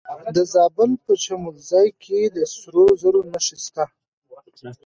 [0.35, 3.85] د زابل په شمولزای کې د سرو زرو نښې شته.